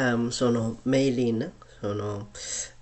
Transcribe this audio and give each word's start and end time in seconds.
Ehm, 0.00 0.30
sono 0.30 0.78
Mei 0.84 1.12
Lin, 1.12 1.52
sono 1.78 2.30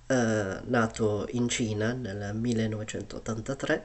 eh, 0.06 0.60
nato 0.64 1.26
in 1.32 1.48
Cina 1.48 1.92
nel 1.92 2.34
1983 2.34 3.84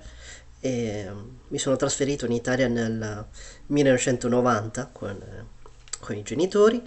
e 0.60 1.08
mm, 1.10 1.30
mi 1.48 1.58
sono 1.58 1.76
trasferito 1.76 2.26
in 2.26 2.32
Italia 2.34 2.68
nel 2.68 3.26
1990 3.68 4.90
con, 4.92 5.48
con 6.00 6.16
i 6.16 6.24
genitori 6.24 6.82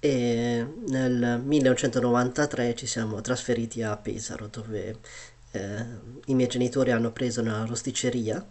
e 0.00 0.66
nel 0.88 1.40
1993 1.44 2.74
ci 2.74 2.86
siamo 2.86 3.20
trasferiti 3.20 3.82
a 3.82 3.96
Pesaro 3.96 4.48
dove 4.48 4.96
eh, 5.52 5.84
i 6.26 6.34
miei 6.34 6.48
genitori 6.48 6.90
hanno 6.90 7.12
preso 7.12 7.40
una 7.40 7.64
rosticceria 7.66 8.44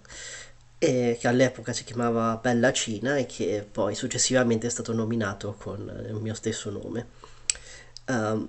e 0.78 1.18
che 1.20 1.28
all'epoca 1.28 1.74
si 1.74 1.84
chiamava 1.84 2.40
Bella 2.42 2.72
Cina 2.72 3.18
e 3.18 3.26
che 3.26 3.68
poi 3.70 3.94
successivamente 3.96 4.68
è 4.68 4.70
stato 4.70 4.94
nominato 4.94 5.56
con 5.60 5.80
il 6.08 6.16
mio 6.16 6.34
stesso 6.34 6.72
nome. 6.72 7.30
Uh, 8.06 8.48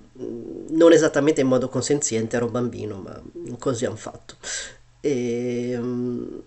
non 0.69 0.91
esattamente 0.91 1.41
in 1.41 1.47
modo 1.47 1.69
consenziente, 1.69 2.35
ero 2.35 2.49
bambino, 2.49 2.97
ma 2.97 3.21
così 3.59 3.85
hanno 3.85 3.95
fatto. 3.95 4.35
E, 4.99 5.75
um, 5.77 6.41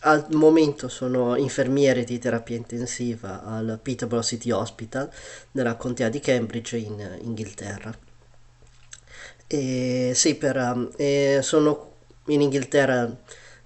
al 0.00 0.26
momento 0.30 0.88
sono 0.88 1.36
infermiere 1.36 2.04
di 2.04 2.18
terapia 2.18 2.56
intensiva 2.56 3.44
al 3.44 3.78
Peterborough 3.80 4.24
City 4.24 4.50
Hospital 4.50 5.08
nella 5.52 5.76
contea 5.76 6.08
di 6.08 6.20
Cambridge 6.20 6.76
in 6.76 7.18
Inghilterra. 7.22 7.96
E, 9.46 10.12
sì, 10.14 10.34
per, 10.34 10.56
um, 10.56 10.90
e 10.96 11.40
sono 11.42 11.90
in 12.26 12.40
Inghilterra 12.40 13.14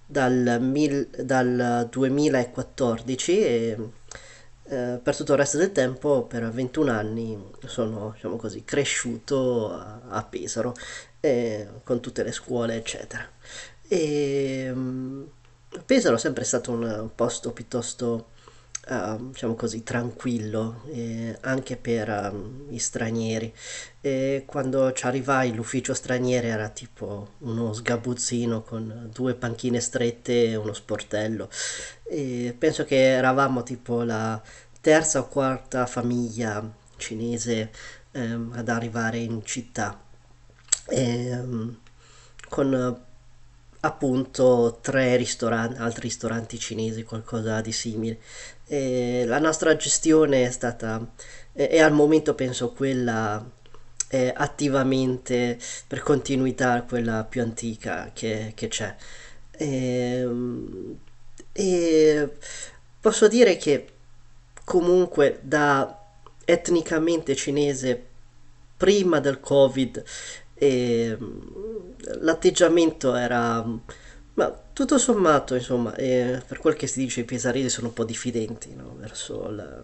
dal, 0.05 0.59
mil, 0.61 1.09
dal 1.09 1.89
2014 1.91 3.39
e 3.41 3.77
eh, 4.69 4.99
per 5.03 5.17
tutto 5.17 5.33
il 5.33 5.39
resto 5.39 5.59
del 5.59 5.73
tempo, 5.73 6.23
per 6.25 6.49
21 6.51 6.91
anni, 6.91 7.51
sono 7.67 8.13
diciamo 8.15 8.37
così, 8.37 8.65
cresciuto 8.65 9.73
a, 9.73 10.01
a 10.09 10.25
Pesaro 10.25 10.75
eh, 11.21 11.69
con 11.85 12.01
tutte 12.01 12.23
le 12.23 12.33
scuole, 12.33 12.75
eccetera. 12.77 13.29
E, 13.89 14.71
um, 14.73 15.29
Pesaro 15.85 16.17
è 16.17 16.19
sempre 16.19 16.45
stato 16.45 16.73
un 16.73 17.11
posto 17.15 17.53
piuttosto, 17.53 18.31
uh, 18.89 19.29
diciamo 19.31 19.55
così, 19.55 19.83
tranquillo, 19.83 20.83
eh, 20.93 21.37
anche 21.43 21.77
per 21.77 22.09
um, 22.33 22.69
gli 22.69 22.79
stranieri. 22.79 23.53
E 24.01 24.45
quando 24.47 24.93
ci 24.93 25.07
arrivai 25.07 25.55
l'ufficio 25.55 25.95
stranieri 25.95 26.49
era 26.49 26.69
tipo 26.69 27.35
uno 27.39 27.73
sgabuzzino 27.73 28.63
con 28.63 29.11
due 29.13 29.35
panchine 29.35 29.81
strette 29.81 30.51
e 30.51 30.57
uno 30.57 30.73
sportello. 30.73 31.49
E 32.05 32.55
penso 32.57 32.85
che 32.85 32.97
eravamo 32.97 33.63
tipo 33.63 34.03
la 34.03 34.41
terza 34.81 35.21
o 35.21 35.29
quarta 35.29 35.87
famiglia 35.87 36.69
cinese 36.97 37.71
ehm, 38.13 38.53
ad 38.55 38.69
arrivare 38.69 39.19
in 39.19 39.45
città. 39.45 40.01
E, 40.89 41.33
um, 41.39 41.79
con 42.49 43.05
appunto 43.87 44.79
tre 44.83 45.17
ristoranti, 45.17 45.81
altri 45.81 46.03
ristoranti 46.03 46.59
cinesi, 46.59 47.03
qualcosa 47.05 47.61
di 47.61 47.73
simile. 47.73 48.19
E 48.67 49.25
la 49.27 49.39
nostra 49.39 49.77
gestione 49.77 50.45
è 50.45 50.51
stata, 50.51 51.05
è, 51.53 51.81
al 51.81 51.93
momento 51.93 52.35
penso 52.35 52.73
quella 52.73 53.45
è 54.09 54.33
attivamente 54.35 55.59
per 55.87 56.01
continuità 56.01 56.83
quella 56.83 57.25
più 57.25 57.43
antica 57.43 58.11
che, 58.13 58.53
che 58.55 58.69
c'è. 58.69 58.95
E, 59.51 60.29
e 61.53 62.31
posso 63.01 63.29
dire 63.29 63.57
che 63.57 63.87
comunque 64.65 65.39
da 65.43 66.03
etnicamente 66.45 67.35
cinese 67.35 68.05
prima 68.77 69.21
del 69.21 69.41
covid 69.41 70.05
e 70.59 71.17
l'atteggiamento 72.21 73.15
era 73.15 73.65
ma 74.37 74.55
tutto 74.73 74.97
sommato 74.99 75.55
insomma 75.55 75.95
eh, 75.95 76.43
per 76.47 76.59
quel 76.59 76.75
che 76.75 76.87
si 76.87 77.01
dice 77.01 77.21
i 77.21 77.25
pesaresi 77.25 77.71
sono 77.71 77.89
un 77.89 77.95
po' 77.95 78.05
diffidenti 78.05 78.75
no? 78.75 78.95
verso, 78.99 79.51
la, 79.51 79.83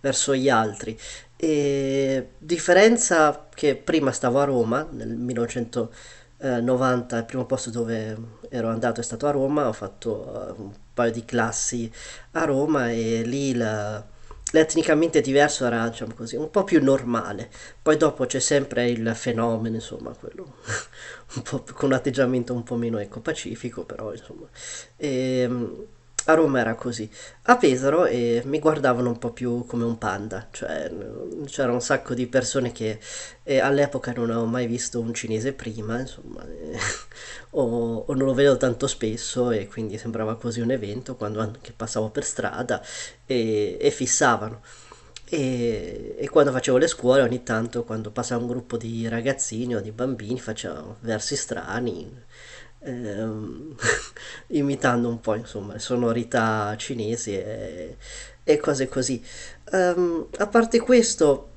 verso, 0.00 0.34
gli 0.34 0.48
altri 0.48 0.98
e 1.36 2.30
differenza 2.38 3.48
che 3.54 3.76
prima 3.76 4.12
stavo 4.12 4.40
a 4.40 4.44
Roma 4.44 4.88
nel 4.90 5.10
1990 5.10 7.18
il 7.18 7.24
primo 7.26 7.44
posto 7.44 7.68
dove 7.70 8.16
ero 8.48 8.68
andato 8.68 9.00
è 9.00 9.04
stato 9.04 9.26
a 9.26 9.30
Roma 9.30 9.68
ho 9.68 9.72
fatto 9.72 10.54
uh, 10.56 10.62
un 10.62 10.72
paio 10.94 11.12
di 11.12 11.24
classi 11.26 11.92
a 12.32 12.44
Roma 12.44 12.90
e 12.90 13.22
lì 13.24 13.54
la 13.54 14.02
l'etnicamente 14.52 15.20
diverso 15.20 15.64
era 15.66 15.88
diciamo 15.88 16.14
così 16.14 16.36
un 16.36 16.50
po' 16.50 16.64
più 16.64 16.82
normale. 16.82 17.50
Poi 17.80 17.96
dopo 17.96 18.26
c'è 18.26 18.40
sempre 18.40 18.88
il 18.88 19.12
fenomeno 19.14 19.76
insomma 19.76 20.12
quello 20.12 20.56
un 21.36 21.42
po' 21.42 21.64
con 21.72 21.90
un 21.90 21.94
atteggiamento 21.94 22.52
un 22.52 22.62
po' 22.62 22.76
meno 22.76 22.98
ecco 22.98 23.20
pacifico 23.20 23.84
però 23.84 24.12
insomma. 24.12 24.46
E, 24.96 25.40
ehm, 25.40 25.86
a 26.26 26.34
Roma 26.34 26.60
era 26.60 26.74
così. 26.74 27.08
A 27.44 27.56
Pesaro 27.56 28.04
e 28.04 28.42
mi 28.44 28.58
guardavano 28.58 29.08
un 29.08 29.18
po' 29.18 29.32
più 29.32 29.64
come 29.66 29.84
un 29.84 29.98
panda 29.98 30.48
cioè 30.50 30.90
c'era 31.46 31.72
un 31.72 31.80
sacco 31.80 32.14
di 32.14 32.26
persone 32.26 32.72
che 32.72 32.98
eh, 33.42 33.58
all'epoca 33.58 34.12
non 34.12 34.30
avevo 34.30 34.46
mai 34.46 34.66
visto 34.66 35.00
un 35.00 35.14
cinese 35.14 35.52
prima 35.52 35.98
insomma 35.98 36.46
eh, 36.46 36.78
o, 37.50 38.04
o, 38.06 38.14
non 38.14 38.26
lo 38.26 38.34
vedo 38.34 38.56
tanto 38.56 38.86
spesso 38.86 39.50
e 39.50 39.66
quindi 39.66 39.98
sembrava 39.98 40.36
quasi 40.36 40.60
un 40.60 40.70
evento 40.70 41.16
quando 41.16 41.40
anche 41.40 41.72
passavo 41.72 42.10
per 42.10 42.24
strada 42.24 42.82
e, 43.26 43.76
e 43.80 43.90
fissavano 43.90 44.60
e, 45.24 46.16
e, 46.18 46.28
quando 46.28 46.52
facevo 46.52 46.76
le 46.76 46.86
scuole 46.86 47.22
ogni 47.22 47.42
tanto 47.42 47.84
quando 47.84 48.10
passava 48.10 48.42
un 48.42 48.48
gruppo 48.48 48.76
di 48.76 49.08
ragazzini 49.08 49.76
o 49.76 49.80
di 49.80 49.92
bambini 49.92 50.40
facevano 50.40 50.96
versi 51.00 51.36
strani 51.36 52.24
ehm, 52.80 53.74
imitando 54.48 55.08
un 55.08 55.20
po' 55.20 55.34
insomma 55.34 55.74
le 55.74 55.78
sonorità 55.78 56.74
cinesi 56.76 57.34
e, 57.34 57.96
e 58.42 58.56
cose 58.58 58.88
così. 58.88 59.22
Um, 59.72 60.26
a 60.38 60.46
parte 60.46 60.80
questo, 60.80 61.49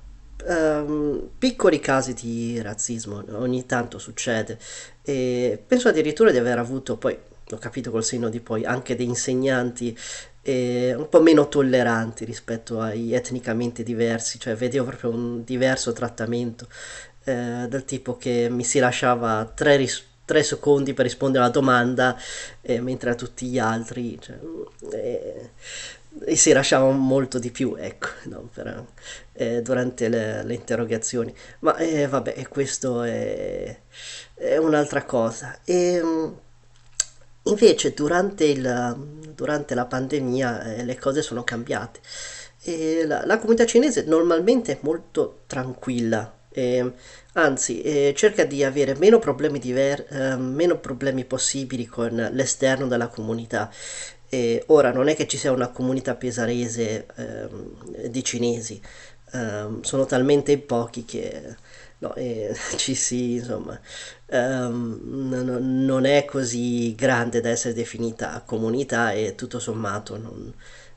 um, 0.47 1.29
piccoli 1.37 1.79
casi 1.79 2.13
di 2.13 2.61
razzismo 2.61 3.23
ogni 3.31 3.65
tanto 3.65 3.99
succede. 3.99 4.57
E 5.01 5.61
penso 5.65 5.89
addirittura 5.89 6.31
di 6.31 6.37
aver 6.37 6.59
avuto 6.59 6.97
poi 6.97 7.17
ho 7.51 7.57
capito 7.57 7.91
col 7.91 8.03
senno 8.03 8.29
di 8.29 8.39
poi 8.39 8.63
anche 8.65 8.95
dei 8.95 9.05
insegnanti 9.05 9.97
eh, 10.41 10.93
un 10.95 11.07
po' 11.09 11.21
meno 11.21 11.47
tolleranti 11.47 12.25
rispetto 12.25 12.79
ai 12.79 13.13
etnicamente 13.13 13.83
diversi, 13.83 14.39
cioè 14.39 14.55
vedevo 14.55 14.85
proprio 14.85 15.11
un 15.11 15.43
diverso 15.43 15.93
trattamento 15.93 16.67
eh, 17.25 17.65
del 17.69 17.85
tipo 17.85 18.17
che 18.17 18.47
mi 18.49 18.63
si 18.63 18.79
lasciava 18.79 19.49
tre 19.53 19.75
risposte 19.77 20.11
tre 20.25 20.41
secondi 20.41 20.93
per 20.93 21.05
rispondere 21.05 21.43
alla 21.43 21.53
domanda, 21.53 22.17
eh, 22.61 22.79
mentre 22.79 23.09
a 23.09 23.15
tutti 23.15 23.47
gli 23.47 23.59
altri 23.59 24.17
cioè, 24.21 24.39
eh, 24.93 25.49
e 26.25 26.35
si 26.35 26.51
lasciava 26.51 26.89
molto 26.91 27.39
di 27.39 27.51
più, 27.51 27.75
ecco, 27.77 28.07
no, 28.25 28.49
per, 28.53 28.85
eh, 29.33 29.61
durante 29.61 30.09
le, 30.09 30.43
le, 30.43 30.53
interrogazioni. 30.53 31.33
Ma 31.59 31.75
eh, 31.77 32.07
vabbè, 32.07 32.47
questo 32.47 33.03
è, 33.03 33.77
è 34.33 34.57
un'altra 34.57 35.03
cosa. 35.03 35.59
E, 35.63 36.01
invece 37.43 37.93
durante, 37.93 38.45
il, 38.45 39.31
durante 39.33 39.75
la 39.75 39.85
pandemia 39.85 40.75
eh, 40.75 40.85
le 40.85 40.97
cose 40.97 41.21
sono 41.21 41.43
cambiate. 41.43 41.99
La, 43.05 43.25
la, 43.25 43.39
comunità 43.39 43.65
cinese 43.65 44.03
normalmente 44.03 44.73
è 44.73 44.77
molto 44.81 45.41
tranquilla. 45.47 46.33
Anzi 47.35 47.81
eh, 47.81 48.13
cerca 48.15 48.45
di 48.45 48.63
avere 48.63 48.95
meno 48.95 49.17
problemi, 49.17 49.57
diver- 49.57 50.05
eh, 50.11 50.35
meno 50.37 50.77
problemi 50.77 51.25
possibili 51.25 51.85
con 51.87 52.15
l'esterno 52.31 52.85
della 52.87 53.07
comunità. 53.07 53.71
E 54.33 54.63
ora 54.67 54.91
non 54.91 55.07
è 55.09 55.15
che 55.15 55.27
ci 55.27 55.37
sia 55.37 55.51
una 55.51 55.69
comunità 55.69 56.15
pesarese 56.15 57.05
eh, 57.15 58.09
di 58.09 58.23
cinesi, 58.23 58.81
ehm, 59.33 59.81
sono 59.81 60.05
talmente 60.05 60.57
pochi 60.57 61.05
che 61.05 61.55
no, 61.99 62.15
eh, 62.15 62.55
ci 62.77 62.95
si, 62.95 63.33
insomma, 63.33 63.79
um, 64.31 64.99
n- 65.31 65.85
non 65.85 66.05
è 66.05 66.25
così 66.25 66.95
grande 66.95 67.41
da 67.41 67.49
essere 67.49 67.73
definita 67.75 68.41
comunità 68.45 69.11
e 69.11 69.35
tutto 69.35 69.59
sommato 69.59 70.17
non, 70.17 70.51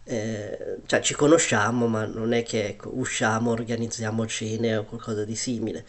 eh, 0.05 0.79
cioè 0.87 1.01
ci 1.01 1.15
conosciamo 1.15 1.87
ma 1.89 2.05
non 2.07 2.33
è 2.33 2.43
che 2.43 2.67
ecco, 2.69 2.91
usciamo, 2.97 3.51
organizziamo 3.51 4.27
cene 4.27 4.77
o 4.77 4.85
qualcosa 4.85 5.25
di 5.25 5.37
simile. 5.37 5.85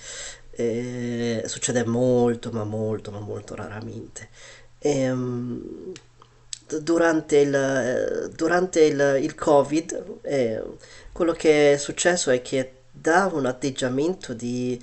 Eh, 0.51 1.43
succede 1.45 1.85
molto 1.85 2.51
ma 2.51 2.63
molto 2.63 3.11
ma 3.11 3.19
molto 3.19 3.55
raramente. 3.55 4.29
E, 4.79 5.09
um, 5.11 5.91
durante 6.81 7.37
il, 7.37 8.31
durante 8.35 8.81
il, 8.81 9.19
il 9.21 9.35
covid 9.35 10.19
eh, 10.21 10.63
quello 11.11 11.33
che 11.33 11.73
è 11.73 11.77
successo 11.77 12.29
è 12.29 12.41
che 12.41 12.73
da 12.91 13.29
un 13.31 13.45
atteggiamento 13.45 14.33
di 14.33 14.79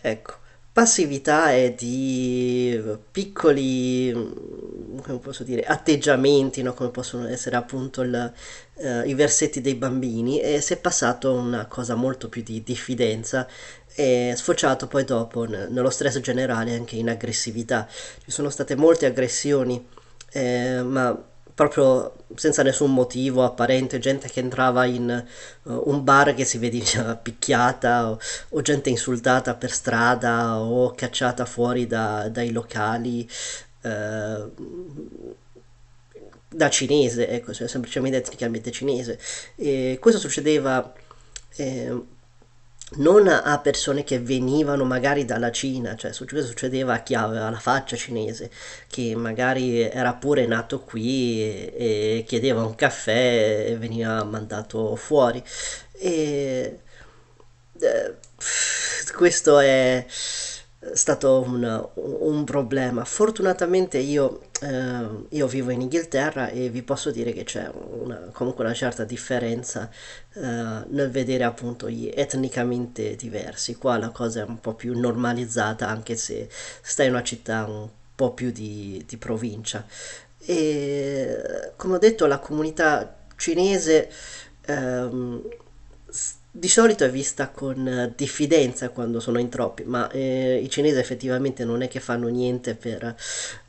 ecco 0.00 0.44
passività 0.76 1.54
e 1.54 1.74
di 1.74 2.78
piccoli, 3.10 4.12
mm, 4.14 4.98
come 4.98 5.18
posso 5.20 5.42
dire, 5.42 5.62
atteggiamenti, 5.62 6.60
no? 6.60 6.74
Come 6.74 6.90
possono 6.90 7.26
essere 7.28 7.56
appunto 7.56 8.02
il, 8.02 8.32
eh, 8.74 9.08
i 9.08 9.14
versetti 9.14 9.62
dei 9.62 9.74
bambini 9.74 10.38
e 10.38 10.60
si 10.60 10.74
è 10.74 10.76
passato 10.76 11.32
una 11.32 11.64
cosa 11.64 11.94
molto 11.94 12.28
più 12.28 12.42
di 12.42 12.62
diffidenza 12.62 13.48
e 13.94 14.34
sfociato 14.36 14.86
poi 14.86 15.04
dopo 15.04 15.44
nello 15.44 15.88
stress 15.88 16.20
generale 16.20 16.74
anche 16.74 16.96
in 16.96 17.08
aggressività. 17.08 17.88
Ci 17.88 18.30
sono 18.30 18.50
state 18.50 18.76
molte 18.76 19.06
aggressioni, 19.06 19.82
eh, 20.36 20.82
ma 20.82 21.18
proprio 21.54 22.12
senza 22.34 22.62
nessun 22.62 22.92
motivo 22.92 23.42
apparente, 23.42 23.98
gente 23.98 24.28
che 24.28 24.40
entrava 24.40 24.84
in 24.84 25.24
uh, 25.62 25.82
un 25.86 26.04
bar 26.04 26.34
che 26.34 26.44
si 26.44 26.58
veniva 26.58 27.16
picchiata 27.22 28.10
o, 28.10 28.18
o, 28.50 28.60
gente 28.60 28.90
insultata 28.90 29.54
per 29.54 29.70
strada 29.72 30.58
o 30.58 30.90
cacciata 30.94 31.46
fuori 31.46 31.86
da, 31.86 32.28
dai 32.28 32.50
locali. 32.52 33.28
Uh, 33.80 35.34
da 36.48 36.70
cinese, 36.70 37.28
ecco, 37.28 37.52
cioè 37.52 37.68
semplicemente 37.68 38.16
etnicamente 38.18 38.70
cinese. 38.70 39.18
E 39.56 39.98
questo 40.00 40.20
succedeva 40.20 40.92
eh, 41.56 42.02
non 42.98 43.26
a 43.26 43.58
persone 43.58 44.04
che 44.04 44.20
venivano 44.20 44.84
magari 44.84 45.24
dalla 45.24 45.50
Cina, 45.50 45.96
cioè 45.96 46.12
succedeva 46.12 46.94
a 46.94 47.02
chi 47.02 47.14
aveva 47.14 47.50
la 47.50 47.58
faccia 47.58 47.96
cinese, 47.96 48.50
che 48.86 49.14
magari 49.16 49.80
era 49.80 50.14
pure 50.14 50.46
nato 50.46 50.80
qui 50.80 51.42
e, 51.42 52.24
chiedeva 52.26 52.64
un 52.64 52.74
caffè 52.76 53.66
e 53.68 53.76
veniva 53.76 54.22
mandato 54.24 54.94
fuori. 54.96 55.42
E 55.92 56.80
eh, 57.80 58.14
questo 59.14 59.58
è 59.58 60.06
stato 60.94 61.42
un, 61.42 61.88
un 61.94 62.44
problema. 62.44 63.04
Fortunatamente 63.04 63.98
io, 63.98 64.40
eh, 64.60 65.26
io, 65.28 65.46
vivo 65.46 65.70
in 65.70 65.82
Inghilterra 65.82 66.48
e 66.48 66.68
vi 66.68 66.82
posso 66.82 67.10
dire 67.10 67.32
che 67.32 67.44
c'è 67.44 67.70
una, 67.72 68.28
comunque 68.32 68.64
una 68.64 68.74
certa 68.74 69.04
differenza 69.04 69.90
eh, 70.34 70.40
nel 70.40 71.10
vedere 71.10 71.44
appunto 71.44 71.88
gli 71.88 72.10
etnicamente 72.12 73.16
diversi. 73.16 73.76
Qua 73.76 73.98
la 73.98 74.10
cosa 74.10 74.40
è 74.40 74.44
un 74.44 74.60
po' 74.60 74.74
più 74.74 74.98
normalizzata 74.98 75.88
anche 75.88 76.16
se 76.16 76.48
stai 76.50 77.06
in 77.06 77.12
una 77.12 77.22
città 77.22 77.64
un 77.66 77.88
po' 78.14 78.32
più 78.32 78.50
di, 78.50 79.02
di 79.06 79.16
provincia. 79.16 79.84
E 80.38 81.72
come 81.76 81.94
ho 81.96 81.98
detto 81.98 82.26
la 82.26 82.38
comunità 82.38 83.16
cinese... 83.36 84.10
Ehm, 84.66 85.42
di 86.58 86.68
solito 86.68 87.04
è 87.04 87.10
vista 87.10 87.50
con 87.50 87.86
eh, 87.86 88.12
diffidenza 88.16 88.88
quando 88.88 89.20
sono 89.20 89.38
in 89.38 89.48
troppi, 89.50 89.84
ma 89.84 90.10
eh, 90.10 90.58
i 90.62 90.70
cinesi 90.70 90.98
effettivamente 90.98 91.64
non 91.64 91.82
è 91.82 91.88
che 91.88 92.00
fanno 92.00 92.28
niente 92.28 92.74
per 92.74 93.14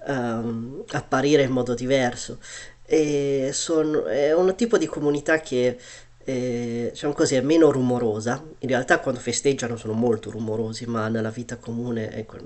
um, 0.07 0.84
apparire 0.92 1.44
in 1.44 1.51
modo 1.51 1.74
diverso. 1.74 2.39
E 2.86 3.50
sono, 3.51 4.06
è 4.06 4.34
un 4.34 4.56
tipo 4.56 4.78
di 4.78 4.86
comunità 4.86 5.39
che 5.42 5.78
eh, 6.24 6.89
diciamo 6.92 7.13
così, 7.13 7.36
è 7.36 7.42
meno 7.42 7.72
rumorosa. 7.72 8.42
In 8.60 8.69
realtà 8.69 9.00
quando 9.00 9.19
festeggiano 9.19 9.75
sono 9.75 9.94
molto 9.94 10.31
rumorosi, 10.31 10.86
ma 10.86 11.10
nella 11.10 11.30
vita 11.30 11.57
comune 11.57 12.12
ecco, 12.13 12.38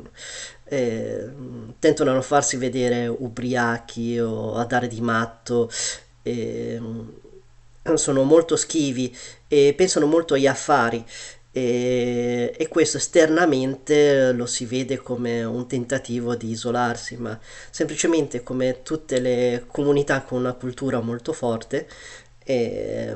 eh, 0.65 1.29
tentano 1.77 2.09
a 2.09 2.13
non 2.13 2.23
farsi 2.23 2.57
vedere 2.57 3.07
ubriachi 3.07 4.19
o 4.19 4.55
a 4.55 4.65
dare 4.65 4.87
di 4.87 5.01
matto. 5.01 5.69
Eh, 6.23 6.79
sono 7.95 8.23
molto 8.23 8.55
schivi 8.55 9.15
e 9.47 9.73
pensano 9.75 10.05
molto 10.05 10.35
agli 10.35 10.47
affari 10.47 11.03
e, 11.53 12.53
e, 12.57 12.67
questo 12.69 12.95
esternamente 12.97 14.31
lo 14.31 14.45
si 14.45 14.65
vede 14.65 14.97
come 14.97 15.43
un 15.43 15.67
tentativo 15.67 16.35
di 16.35 16.49
isolarsi, 16.49 17.17
ma 17.17 17.37
semplicemente 17.69 18.41
come 18.41 18.81
tutte 18.83 19.19
le 19.19 19.65
comunità 19.67 20.21
con 20.21 20.39
una 20.39 20.53
cultura 20.53 21.01
molto 21.01 21.33
forte 21.33 21.87
e, 22.43 23.15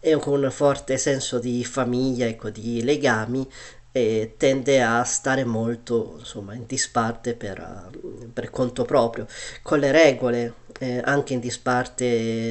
e 0.00 0.16
con 0.18 0.40
un 0.40 0.50
forte 0.52 0.96
senso 0.98 1.40
di 1.40 1.64
famiglia, 1.64 2.26
ecco, 2.26 2.48
di 2.50 2.82
legami, 2.84 3.44
e 3.92 4.34
tende 4.36 4.82
a 4.82 5.02
stare 5.04 5.44
molto 5.44 6.16
insomma, 6.18 6.54
in 6.54 6.66
disparte 6.66 7.34
per, 7.34 7.90
per 8.32 8.50
conto 8.50 8.84
proprio, 8.84 9.26
con 9.62 9.78
le 9.78 9.90
regole 9.90 10.54
eh, 10.78 11.00
anche 11.04 11.32
in 11.34 11.40
disparte 11.40 12.04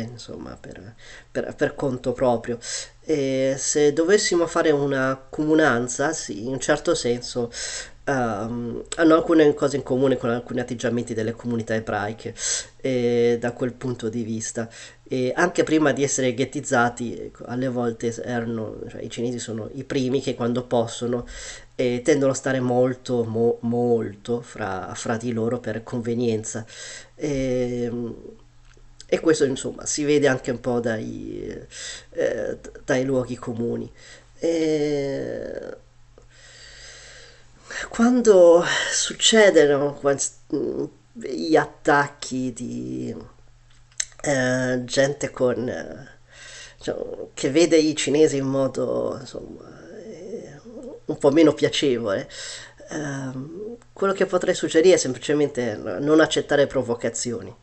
insomma, 0.10 0.57
per, 0.60 0.95
per, 1.31 1.56
per 1.56 1.75
conto 1.75 2.13
proprio. 2.13 2.57
E 3.01 3.56
se 3.57 3.94
dovessimo 3.94 4.48
fare 4.48 4.72
una 4.72 5.16
comunanza, 5.30 6.12
sì, 6.13 6.44
in 6.45 6.54
un 6.54 6.60
certo 6.60 6.94
senso 6.94 7.51
um, 8.07 8.83
hanno 8.95 9.15
alcune 9.15 9.54
cose 9.54 9.75
in 9.75 9.83
comune 9.83 10.18
con 10.18 10.30
alcuni 10.30 10.59
atteggiamenti 10.59 11.13
delle 11.13 11.33
comunità 11.33 11.75
ebraiche 11.75 12.33
e 12.77 13.38
da 13.39 13.51
quel 13.51 13.74
punto 13.74 14.09
di 14.09 14.24
vista. 14.24 14.69
E 15.09 15.31
anche 15.36 15.63
prima 15.63 15.94
di 15.94 16.04
essere 16.04 16.33
ghettizzati, 16.33 17.18
ecco, 17.18 17.45
alle 17.45 17.68
volte 17.69 18.13
erano, 18.24 18.80
cioè, 18.89 19.01
i 19.01 19.09
cinesi 19.09 19.39
sono 19.39 19.69
i 19.74 19.83
primi 19.83 20.21
che 20.21 20.36
quando 20.36 20.63
possono 20.63 21.25
eh, 21.75 22.01
tendono 22.04 22.31
a 22.31 22.36
stare 22.36 22.59
molto, 22.59 23.24
mo, 23.24 23.57
molto 23.62 24.42
fra, 24.42 24.92
fra, 24.95 25.18
di 25.18 25.31
loro 25.31 25.60
per 25.60 25.83
convenienza. 25.83 26.65
E, 27.15 27.83
ehm, 27.83 28.15
e 29.10 29.19
questo 29.21 29.45
insomma 29.45 29.86
si 29.86 30.03
vede 30.03 30.27
anche 30.27 30.51
un 30.51 30.60
po' 30.60 30.81
dai, 30.81 31.50
eh, 32.12 32.57
dai 32.83 33.06
luoghi 33.06 33.36
comuni. 33.38 33.89
E 34.39 35.77
quando 37.90 38.64
succedono 38.92 40.00
gli 41.14 41.56
attacchi 41.56 42.54
di 42.54 43.16
eh, 44.22 44.81
gente 44.84 45.30
con, 45.31 45.68
eh, 45.68 46.18
che 47.34 47.50
vede 47.50 47.78
i 47.78 47.96
cinesi 47.96 48.38
in 48.38 48.46
modo 48.46 49.18
insomma, 49.19 49.62
eh, 50.06 50.60
un 51.06 51.18
po' 51.18 51.31
meno 51.31 51.54
piacevole, 51.54 52.30
ehm, 52.90 53.78
quello 53.94 54.13
che 54.13 54.25
potrei 54.25 54.54
suggerire 54.54 54.96
è 54.96 54.98
semplicemente 54.98 55.75
non 55.75 56.20
accettare 56.20 56.68
provocazioni. 56.68 57.56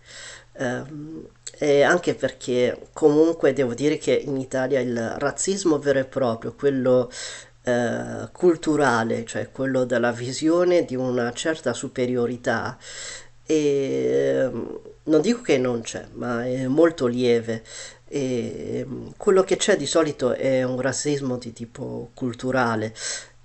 Um, 0.56 1.26
e 1.58 1.82
anche 1.82 2.14
perché 2.14 2.88
comunque 2.92 3.52
devo 3.52 3.74
dire 3.74 3.96
che 3.96 4.12
in 4.12 4.36
Italia 4.36 4.80
il 4.80 5.14
razzismo 5.18 5.78
vero 5.78 6.00
e 6.00 6.04
proprio, 6.04 6.54
quello 6.54 7.10
eh, 7.64 8.28
culturale, 8.32 9.24
cioè 9.24 9.50
quello 9.50 9.84
della 9.84 10.12
visione 10.12 10.84
di 10.84 10.94
una 10.96 11.32
certa 11.32 11.72
superiorità, 11.72 12.78
e, 13.46 14.50
non 15.04 15.20
dico 15.20 15.42
che 15.42 15.58
non 15.58 15.80
c'è, 15.82 16.06
ma 16.12 16.44
è 16.46 16.66
molto 16.66 17.06
lieve. 17.06 17.62
E 18.06 18.86
quello 19.16 19.42
che 19.42 19.56
c'è 19.56 19.76
di 19.76 19.86
solito 19.86 20.32
è 20.32 20.62
un 20.62 20.80
razzismo 20.80 21.36
di 21.38 21.52
tipo 21.52 22.10
culturale, 22.14 22.94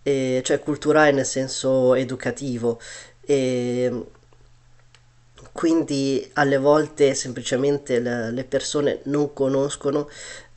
e, 0.04 0.42
cioè 0.44 0.60
culturale 0.60 1.12
nel 1.12 1.26
senso 1.26 1.96
educativo. 1.96 2.80
E, 3.22 4.06
quindi 5.52 6.30
alle 6.34 6.58
volte 6.58 7.14
semplicemente 7.16 8.00
le 8.00 8.44
persone 8.44 9.00
non 9.06 9.34
conoscono 9.34 10.10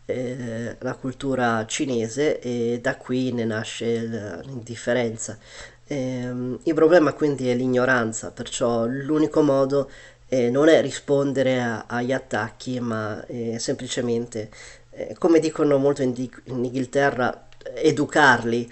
eh, 0.06 0.76
la 0.78 0.94
cultura 0.94 1.64
cinese 1.66 2.40
e 2.40 2.78
da 2.80 2.96
qui 2.96 3.32
ne 3.32 3.44
nasce 3.44 4.40
l'indifferenza. 4.44 5.38
Eh, 5.86 6.58
il 6.62 6.74
problema 6.74 7.12
quindi 7.12 7.48
è 7.48 7.54
l'ignoranza, 7.54 8.30
perciò 8.30 8.86
l'unico 8.86 9.42
modo 9.42 9.90
eh, 10.28 10.50
non 10.50 10.68
è 10.68 10.80
rispondere 10.80 11.60
a, 11.60 11.84
agli 11.86 12.12
attacchi, 12.12 12.80
ma 12.80 13.24
semplicemente, 13.58 14.50
eh, 14.90 15.14
come 15.18 15.38
dicono 15.40 15.76
molto 15.78 16.02
in, 16.02 16.14
in 16.16 16.64
Inghilterra, 16.64 17.48
educarli 17.74 18.68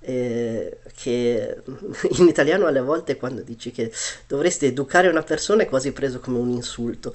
eh, 0.00 0.78
che 0.94 1.62
in 2.18 2.28
italiano 2.28 2.66
alle 2.66 2.80
volte 2.80 3.16
quando 3.16 3.42
dici 3.42 3.70
che 3.70 3.92
dovresti 4.26 4.66
educare 4.66 5.08
una 5.08 5.22
persona 5.22 5.62
è 5.62 5.68
quasi 5.68 5.92
preso 5.92 6.20
come 6.20 6.38
un 6.38 6.50
insulto 6.50 7.12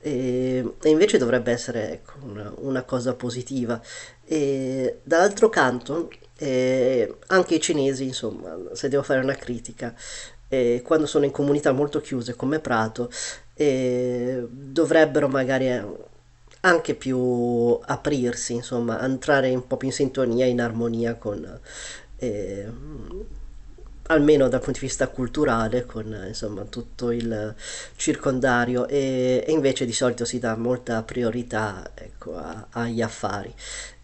e, 0.00 0.74
e 0.80 0.88
invece 0.88 1.18
dovrebbe 1.18 1.52
essere 1.52 1.92
ecco, 1.92 2.12
una, 2.22 2.52
una, 2.58 2.82
cosa 2.82 3.14
positiva. 3.14 3.80
E 4.24 5.00
dall'altro 5.02 5.48
canto 5.48 6.10
eh, 6.38 7.16
anche 7.28 7.54
i 7.56 7.60
cinesi 7.60 8.04
insomma 8.04 8.56
se 8.72 8.88
devo 8.88 9.02
fare 9.02 9.20
una 9.20 9.34
critica 9.34 9.94
eh, 10.48 10.82
quando 10.84 11.06
sono 11.06 11.24
in 11.24 11.30
comunità 11.32 11.72
molto 11.72 12.00
chiuse 12.00 12.36
come 12.36 12.60
Prato 12.60 13.10
eh, 13.54 14.46
dovrebbero 14.48 15.28
magari 15.28 15.68
anche 16.60 16.94
più 16.94 17.78
aprirsi, 17.84 18.54
insomma, 18.54 19.02
entrare 19.04 19.50
un 19.54 19.66
po' 19.66 19.76
più 19.76 19.88
in 19.88 19.94
sintonia, 19.94 20.46
in 20.46 20.60
armonia 20.60 21.14
con 21.14 21.60
eh, 22.16 22.68
almeno 24.08 24.48
dal 24.48 24.60
punto 24.60 24.80
di 24.80 24.86
vista 24.86 25.08
culturale 25.08 25.86
con 25.86 26.24
insomma 26.26 26.64
tutto 26.64 27.10
il 27.10 27.54
circondario. 27.96 28.86
E, 28.88 29.44
e 29.46 29.52
invece 29.52 29.84
di 29.86 29.92
solito 29.92 30.24
si 30.24 30.38
dà 30.38 30.56
molta 30.56 31.02
priorità 31.02 31.90
ecco, 31.94 32.36
a, 32.36 32.66
agli 32.70 33.00
affari. 33.02 33.54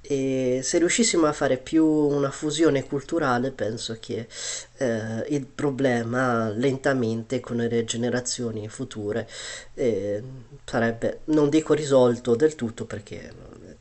E 0.07 0.61
se 0.63 0.77
riuscissimo 0.79 1.27
a 1.27 1.33
fare 1.33 1.57
più 1.57 1.87
una 1.87 2.31
fusione 2.31 2.85
culturale 2.85 3.53
penso 3.53 3.97
che 3.99 4.29
eh, 4.77 5.25
il 5.29 5.47
problema 5.47 6.51
lentamente 6.51 7.41
con 7.41 7.57
le 7.57 7.85
generazioni 7.85 8.69
future 8.69 9.27
eh, 9.73 10.23
sarebbe, 10.63 11.21
non 11.27 11.49
dico 11.49 11.73
risolto 11.73 12.35
del 12.37 12.55
tutto 12.55 12.85
perché 12.85 13.33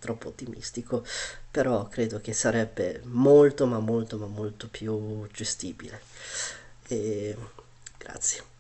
troppo 0.04 0.28
ottimistico, 0.28 1.06
però 1.50 1.88
credo 1.88 2.20
che 2.20 2.34
sarebbe 2.34 3.02
molto 3.06 3.66
ma 3.66 3.80
molto 3.80 4.18
ma 4.18 4.28
molto 4.28 4.68
più 4.70 5.26
gestibile. 5.32 6.02
E 6.88 7.38
grazie. 7.98 8.53